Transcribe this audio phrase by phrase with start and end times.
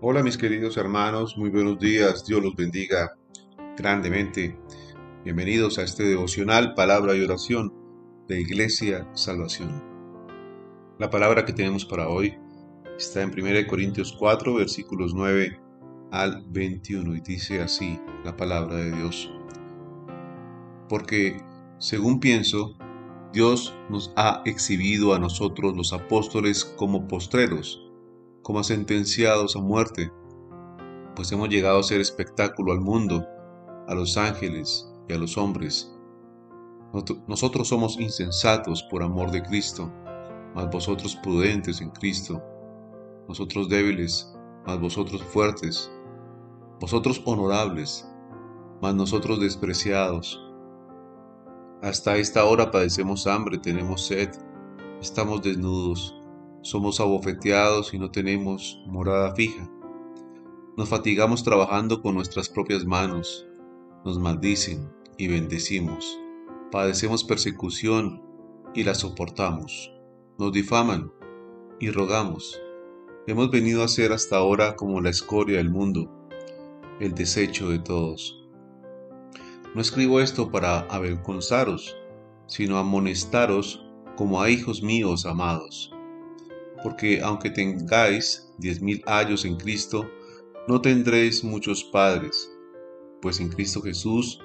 [0.00, 3.16] Hola mis queridos hermanos, muy buenos días, Dios los bendiga
[3.76, 4.56] grandemente.
[5.24, 7.74] Bienvenidos a este devocional Palabra y Oración
[8.28, 9.82] de Iglesia Salvación.
[11.00, 12.38] La palabra que tenemos para hoy
[12.96, 15.60] está en 1 Corintios 4, versículos 9
[16.12, 19.32] al 21 y dice así la palabra de Dios.
[20.88, 21.42] Porque,
[21.78, 22.76] según pienso,
[23.32, 27.87] Dios nos ha exhibido a nosotros los apóstoles como postreros,
[28.42, 30.12] como sentenciados a muerte,
[31.14, 33.26] pues hemos llegado a ser espectáculo al mundo,
[33.86, 35.92] a los ángeles y a los hombres.
[37.26, 39.92] Nosotros somos insensatos por amor de Cristo,
[40.54, 42.42] mas vosotros prudentes en Cristo,
[43.28, 44.34] nosotros débiles,
[44.66, 45.90] mas vosotros fuertes,
[46.80, 48.08] vosotros honorables,
[48.80, 50.40] mas nosotros despreciados.
[51.82, 54.30] Hasta esta hora padecemos hambre, tenemos sed,
[55.00, 56.17] estamos desnudos,
[56.62, 59.70] somos abofeteados y no tenemos morada fija.
[60.76, 63.46] Nos fatigamos trabajando con nuestras propias manos,
[64.04, 66.18] nos maldicen y bendecimos,
[66.70, 68.22] padecemos persecución
[68.74, 69.92] y la soportamos,
[70.38, 71.12] nos difaman
[71.80, 72.60] y rogamos.
[73.26, 76.10] Hemos venido a ser hasta ahora como la escoria del mundo,
[77.00, 78.46] el desecho de todos.
[79.74, 81.96] No escribo esto para avergonzaros,
[82.46, 83.84] sino amonestaros
[84.16, 85.92] como a hijos míos amados.
[86.82, 90.08] Porque aunque tengáis diez mil años en Cristo,
[90.66, 92.50] no tendréis muchos padres,
[93.20, 94.40] pues en Cristo Jesús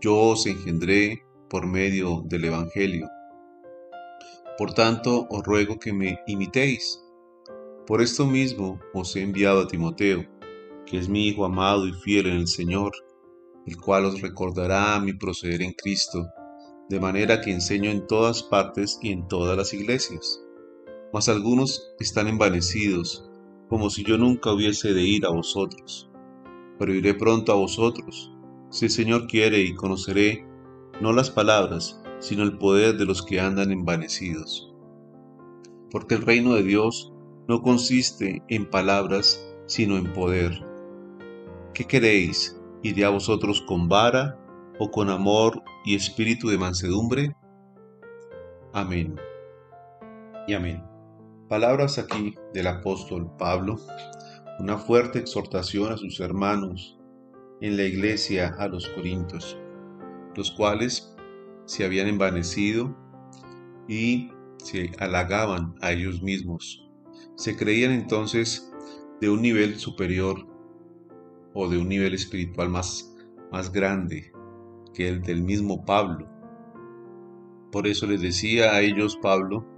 [0.00, 3.08] yo os engendré por medio del Evangelio.
[4.56, 7.02] Por tanto, os ruego que me imitéis.
[7.86, 10.26] Por esto mismo os he enviado a Timoteo,
[10.84, 12.92] que es mi Hijo amado y fiel en el Señor
[13.68, 16.26] el cual os recordará mi proceder en Cristo,
[16.88, 20.42] de manera que enseño en todas partes y en todas las iglesias.
[21.12, 23.28] Mas algunos están envanecidos,
[23.68, 26.10] como si yo nunca hubiese de ir a vosotros.
[26.78, 28.32] Pero iré pronto a vosotros,
[28.70, 30.46] si el Señor quiere, y conoceré
[31.00, 34.72] no las palabras, sino el poder de los que andan envanecidos.
[35.90, 37.12] Porque el reino de Dios
[37.46, 40.64] no consiste en palabras, sino en poder.
[41.72, 42.60] ¿Qué queréis?
[42.82, 44.38] ¿Iré a vosotros con vara
[44.78, 47.34] o con amor y espíritu de mansedumbre?
[48.72, 49.16] Amén.
[50.46, 50.87] Y amén.
[51.48, 53.80] Palabras aquí del apóstol Pablo,
[54.58, 56.98] una fuerte exhortación a sus hermanos
[57.62, 59.56] en la iglesia a los Corintios,
[60.36, 61.16] los cuales
[61.64, 62.94] se habían envanecido
[63.88, 66.86] y se halagaban a ellos mismos.
[67.36, 68.70] Se creían entonces
[69.22, 70.46] de un nivel superior
[71.54, 73.16] o de un nivel espiritual más,
[73.50, 74.32] más grande
[74.92, 76.28] que el del mismo Pablo.
[77.72, 79.77] Por eso les decía a ellos Pablo,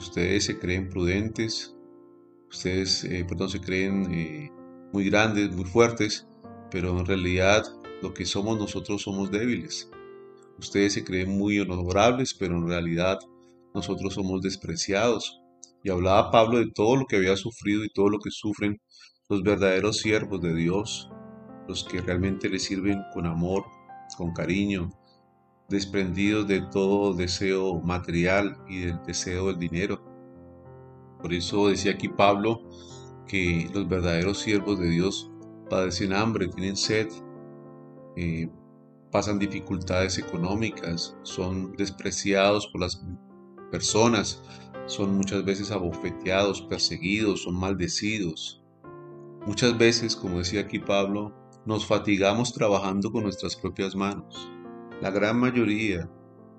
[0.00, 1.76] ustedes se creen prudentes,
[2.48, 4.50] ustedes, eh, perdón, se creen eh,
[4.92, 6.26] muy grandes, muy fuertes,
[6.70, 7.64] pero en realidad
[8.02, 9.90] lo que somos nosotros somos débiles.
[10.58, 13.18] Ustedes se creen muy honorables, pero en realidad
[13.74, 15.40] nosotros somos despreciados.
[15.82, 18.80] Y hablaba Pablo de todo lo que había sufrido y todo lo que sufren
[19.28, 21.10] los verdaderos siervos de Dios,
[21.68, 23.64] los que realmente le sirven con amor,
[24.16, 24.90] con cariño,
[25.70, 30.02] desprendidos de todo deseo material y del deseo del dinero.
[31.22, 32.62] Por eso decía aquí Pablo
[33.26, 35.30] que los verdaderos siervos de Dios
[35.68, 37.08] padecen hambre, tienen sed,
[38.16, 38.50] eh,
[39.12, 43.00] pasan dificultades económicas, son despreciados por las
[43.70, 44.42] personas,
[44.86, 48.60] son muchas veces abofeteados, perseguidos, son maldecidos.
[49.46, 51.32] Muchas veces, como decía aquí Pablo,
[51.64, 54.50] nos fatigamos trabajando con nuestras propias manos.
[55.00, 56.08] La gran mayoría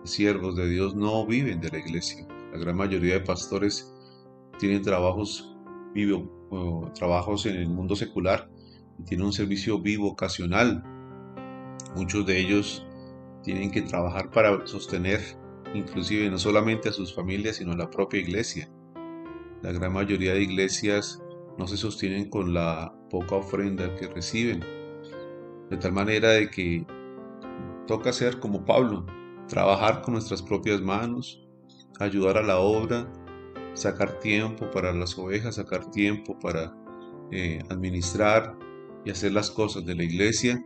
[0.00, 2.26] de siervos de Dios no viven de la iglesia.
[2.50, 3.92] La gran mayoría de pastores
[4.58, 5.54] tienen trabajos,
[5.92, 8.48] vivo, trabajos en el mundo secular
[8.98, 10.82] y tienen un servicio vivo ocasional.
[11.94, 12.86] Muchos de ellos
[13.42, 15.20] tienen que trabajar para sostener
[15.74, 18.68] inclusive no solamente a sus familias, sino a la propia iglesia.
[19.62, 21.22] La gran mayoría de iglesias
[21.58, 24.64] no se sostienen con la poca ofrenda que reciben.
[25.70, 26.86] De tal manera de que
[27.86, 29.06] toca ser como Pablo,
[29.48, 31.46] trabajar con nuestras propias manos,
[31.98, 33.10] ayudar a la obra,
[33.74, 36.74] sacar tiempo para las ovejas, sacar tiempo para
[37.30, 38.56] eh, administrar
[39.04, 40.64] y hacer las cosas de la iglesia.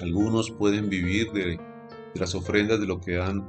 [0.00, 1.60] Algunos pueden vivir de,
[2.14, 3.48] las ofrendas de lo que dan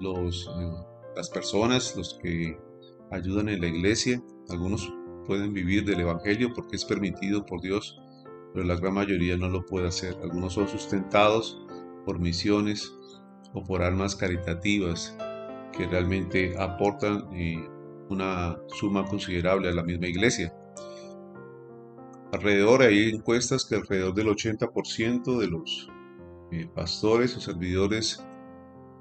[0.00, 0.70] los, eh,
[1.14, 2.58] las personas, los que
[3.10, 4.22] ayudan en la iglesia.
[4.48, 4.92] Algunos
[5.26, 8.00] pueden vivir del Evangelio porque es permitido por Dios,
[8.52, 10.16] pero la gran mayoría no lo puede hacer.
[10.22, 11.65] Algunos son sustentados
[12.06, 12.94] por misiones
[13.52, 15.14] o por almas caritativas
[15.76, 17.62] que realmente aportan eh,
[18.08, 20.54] una suma considerable a la misma iglesia.
[22.32, 25.90] Alrededor hay encuestas que alrededor del 80% de los
[26.52, 28.24] eh, pastores o servidores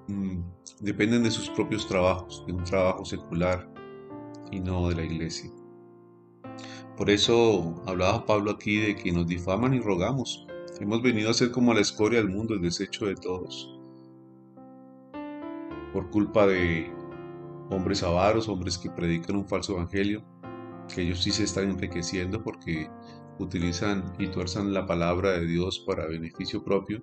[0.07, 0.40] mm,
[0.81, 3.69] dependen de sus propios trabajos, de un trabajo secular
[4.52, 5.52] y no de la iglesia.
[6.98, 10.44] Por eso hablaba Pablo aquí de que nos difaman y rogamos.
[10.80, 13.80] Hemos venido a ser como la escoria del mundo, el desecho de todos.
[15.94, 16.92] Por culpa de
[17.69, 20.22] hombres avaros, hombres que predican un falso evangelio,
[20.94, 22.89] que ellos sí se están enriqueciendo porque
[23.39, 27.01] utilizan y tuerzan la palabra de Dios para beneficio propio.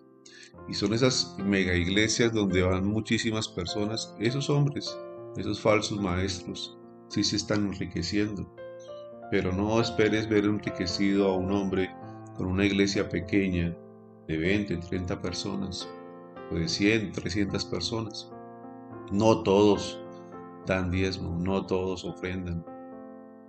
[0.68, 4.94] Y son esas mega iglesias donde van muchísimas personas, esos hombres,
[5.38, 6.78] esos falsos maestros,
[7.08, 8.54] sí se están enriqueciendo.
[9.30, 11.88] Pero no esperes ver enriquecido a un hombre
[12.36, 13.76] con una iglesia pequeña
[14.28, 15.88] de 20, 30 personas,
[16.50, 18.30] o de 100, 300 personas.
[19.10, 20.00] No todos
[20.66, 22.64] dan diezmo, no todos ofrendan.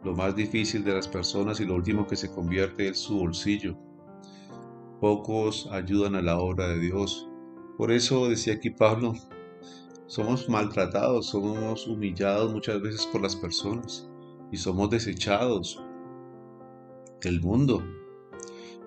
[0.04, 3.78] Lo más difícil de las personas y lo último que se convierte es su bolsillo.
[5.00, 7.30] Pocos ayudan a la obra de Dios.
[7.78, 9.14] Por eso decía aquí Pablo,
[10.08, 14.10] somos maltratados, somos humillados muchas veces por las personas
[14.52, 15.82] y somos desechados
[17.22, 17.82] del mundo.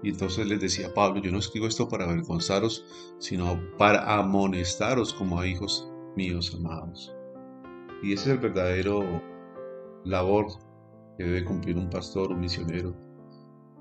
[0.02, 2.84] Y entonces les decía Pablo, yo no escribo esto para avergonzaros,
[3.18, 7.14] sino para amonestaros como a hijos míos amados.
[8.02, 9.22] Y ese es el verdadero
[10.04, 10.46] labor
[11.16, 12.94] que debe cumplir un pastor, un misionero.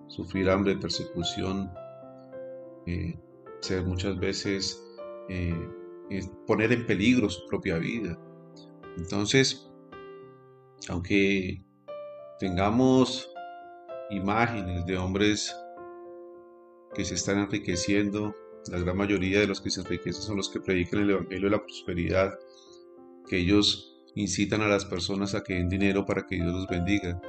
[0.07, 1.71] Sufrir hambre, persecución,
[2.85, 3.19] eh,
[3.59, 4.81] ser muchas veces
[5.29, 5.69] eh,
[6.45, 8.17] poner en peligro su propia vida.
[8.97, 9.69] Entonces,
[10.89, 11.63] aunque
[12.39, 13.31] tengamos
[14.11, 15.55] imágenes de hombres
[16.95, 18.35] que se están enriqueciendo,
[18.71, 21.57] la gran mayoría de los que se enriquecen son los que predican el Evangelio de
[21.57, 22.39] la prosperidad,
[23.27, 27.21] que ellos incitan a las personas a que den dinero para que Dios los bendiga,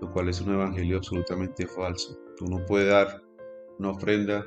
[0.00, 2.18] lo cual es un evangelio absolutamente falso.
[2.36, 3.22] Tú no puedes dar
[3.78, 4.44] una ofrenda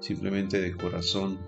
[0.00, 1.38] simplemente de corazón,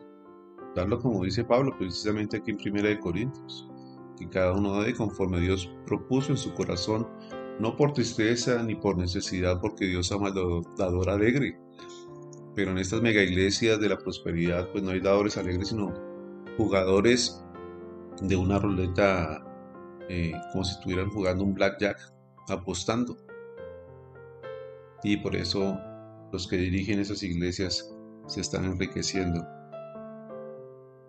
[0.77, 3.69] darlo como dice Pablo precisamente aquí en Primera de Corintios,
[4.17, 7.09] que cada uno dé conforme Dios propuso en su corazón,
[7.59, 11.59] no por tristeza ni por necesidad, porque Dios ama al dador alegre.
[12.59, 15.95] Pero en estas mega iglesias de la prosperidad, pues no hay dadores alegres, sino
[16.57, 17.41] jugadores
[18.21, 19.47] de una ruleta
[20.09, 21.97] eh, como si estuvieran jugando un blackjack,
[22.49, 23.17] apostando.
[25.05, 25.79] Y por eso
[26.33, 27.95] los que dirigen esas iglesias
[28.27, 29.47] se están enriqueciendo.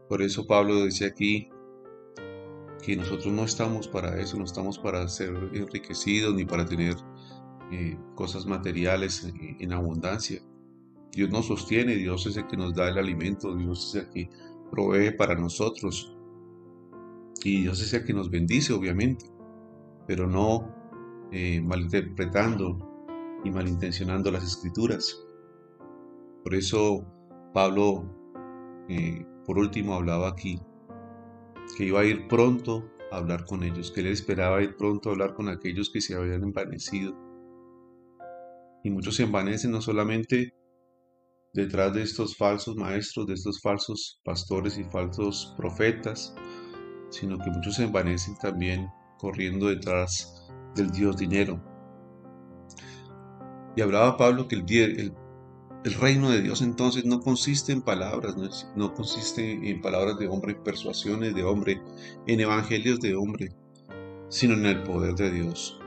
[0.08, 1.50] Por eso Pablo dice aquí
[2.86, 6.94] que nosotros no estamos para eso, no estamos para ser enriquecidos ni para tener
[7.72, 9.28] eh, cosas materiales
[9.60, 10.44] en, abundancia.
[11.12, 14.30] Dios nos sostiene, Dios es el que nos da el alimento, Dios es el que
[14.70, 16.16] provee para nosotros.
[17.44, 19.26] Y Dios es el que nos bendice, obviamente,
[20.08, 20.76] pero no
[21.32, 22.78] eh, malinterpretando
[23.44, 25.26] y malintencionando las escrituras.
[26.44, 27.06] Por eso
[27.54, 28.04] Pablo,
[28.90, 30.62] eh, por último, hablaba aquí
[31.78, 35.12] que iba a ir pronto a hablar con ellos, que él esperaba ir pronto a
[35.14, 37.16] hablar con aquellos que se habían envanecido.
[38.84, 40.54] Y muchos se envanecen no solamente
[41.54, 46.34] detrás de estos falsos maestros, de estos falsos pastores y falsos profetas,
[47.10, 51.62] sino que muchos se envanecen también corriendo detrás del Dios dinero.
[53.76, 55.14] Y hablaba Pablo que el,
[56.00, 60.54] reino de Dios entonces no consiste en palabras, no, no consiste en palabras de hombre,
[60.54, 61.82] en persuasiones de hombre,
[62.28, 63.50] en evangelios de hombre,
[64.30, 65.79] sino en el poder de Dios.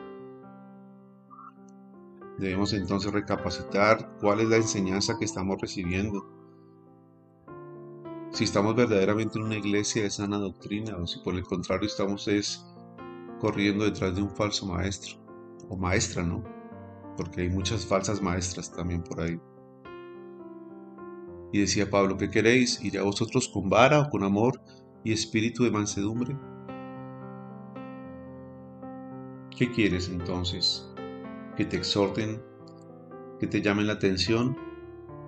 [2.39, 6.43] Debemos entonces recapacitar cuál es la enseñanza que estamos recibiendo
[8.33, 12.27] si estamos verdaderamente en una iglesia de sana doctrina o si por el contrario estamos
[12.29, 12.65] es
[13.41, 15.17] corriendo detrás de un falso maestro
[15.69, 16.43] o maestra, ¿no?
[17.17, 19.39] Porque hay muchas falsas maestras también por ahí.
[21.53, 22.83] Y decía Pablo, ¿qué queréis?
[22.83, 24.59] ¿Ir a vosotros con vara o con amor
[25.05, 26.35] y espíritu de mansedumbre?
[29.55, 30.92] ¿Qué quieres entonces?
[31.57, 32.43] ¿Que te exhorten?
[33.39, 34.57] ¿Que te llamen la atención?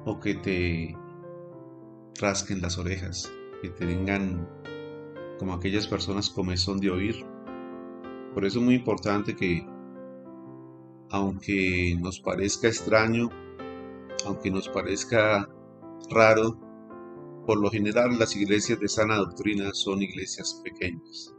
[0.05, 0.97] ¿O que te
[2.21, 4.49] rasquen las orejas, que tengan
[5.39, 7.17] como aquellas personas comezón de oír.
[8.33, 9.67] Por eso es muy importante que,
[11.11, 13.29] aunque nos parezca extraño,
[14.27, 15.49] aunque nos parezca
[16.11, 16.59] raro,
[17.47, 21.35] por lo general las iglesias de sana doctrina son iglesias pequeñas,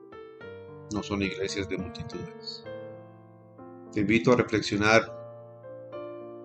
[0.93, 2.63] no son iglesias de multitudes.
[3.95, 5.09] Te invito a reflexionar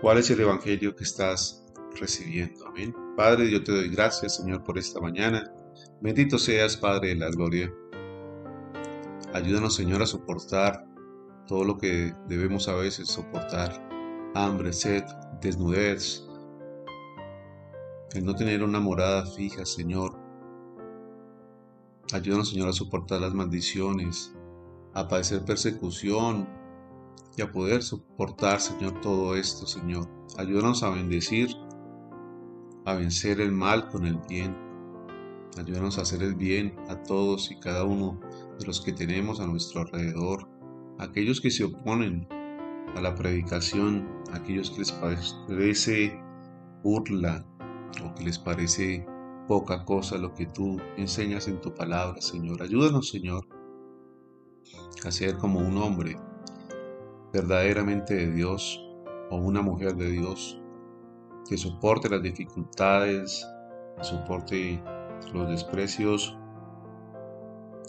[0.00, 1.66] cuál es el evangelio que estás
[1.99, 2.64] recibiendo.
[2.69, 2.95] Amén.
[3.16, 5.52] Padre, yo te doy gracias, Señor, por esta mañana.
[6.00, 7.75] Bendito seas, Padre de la Gloria.
[9.35, 10.87] Ayúdanos, Señor, a soportar
[11.49, 13.85] todo lo que debemos a veces soportar.
[14.37, 15.02] hambre, sed,
[15.40, 16.25] desnudez,
[18.12, 20.16] el no tener una morada fija, Señor.
[22.12, 24.33] Ayúdanos, Señor, a soportar las maldiciones,
[24.95, 26.60] a padecer persecución
[27.37, 30.09] y a poder soportar, Señor, todo esto, Señor.
[30.37, 31.49] Ayúdanos a bendecir,
[32.85, 34.57] a vencer el mal con el bien.
[35.59, 38.21] Ayúdanos a hacer el bien a todos y cada uno
[38.59, 40.49] de los que tenemos a nuestro alrededor,
[40.99, 42.29] aquellos que se oponen
[42.95, 46.21] a la predicación, aquellos que les parece
[46.83, 47.45] burla
[48.05, 49.05] o que les parece
[49.49, 52.62] poca cosa lo que tú enseñas en tu palabra, Señor.
[52.62, 53.49] Ayúdanos, Señor,
[55.05, 56.17] a ser como un hombre
[57.32, 58.80] verdaderamente de Dios
[59.30, 60.60] o una mujer de Dios
[61.49, 63.46] que soporte las dificultades,
[63.96, 64.82] que soporte
[65.32, 66.37] los desprecios,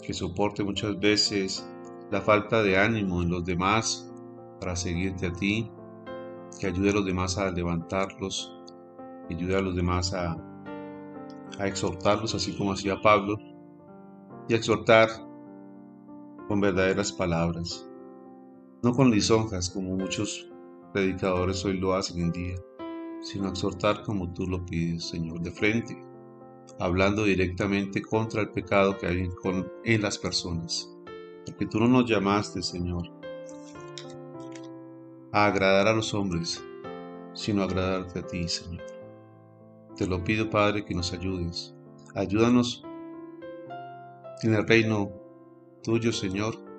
[0.02, 1.68] que soporte muchas veces
[2.10, 4.12] la falta de ánimo en los demás
[4.60, 5.70] para seguirte a ti,
[6.60, 8.52] que ayude a los demás a levantarlos,
[9.28, 10.36] que ayude a los demás a,
[11.60, 13.36] exhortarlos, así como hacía Pablo,
[14.48, 15.08] y exhortar
[16.48, 17.88] con verdaderas palabras,
[18.82, 20.48] no con lisonjas como muchos
[20.92, 22.56] predicadores hoy lo hacen en día,
[23.20, 25.96] sino exhortar como tú lo pides, Señor, de frente,
[26.80, 29.30] hablando directamente contra el pecado que hay
[29.84, 30.90] en las personas.
[31.46, 33.08] Porque tú no nos llamaste, Señor,
[35.30, 36.64] a agradar a los hombres,
[37.34, 38.82] sino a agradarte a ti, Señor.
[39.96, 41.72] Te lo pido, Padre, que nos ayudes.
[42.16, 42.82] Ayúdanos
[44.42, 45.12] en el reino
[45.84, 46.71] tuyo, Señor,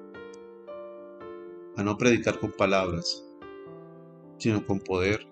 [1.75, 3.23] a no predicar con palabras,
[4.37, 5.27] sino con poder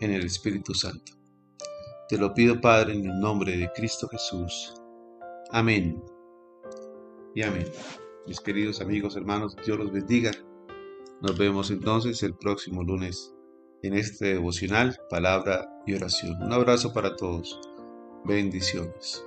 [0.00, 1.12] en el Espíritu Santo.
[2.08, 4.74] Te lo pido, Padre, en el nombre de Cristo Jesús.
[5.50, 6.02] Amén.
[7.34, 7.66] Y amén.
[8.26, 10.30] Mis queridos amigos, hermanos, Dios los bendiga.
[11.20, 13.34] Nos vemos entonces el próximo lunes
[13.82, 16.42] en este devocional, palabra y oración.
[16.42, 17.60] Un abrazo para todos.
[18.24, 19.25] Bendiciones.